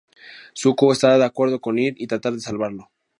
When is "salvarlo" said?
2.39-2.89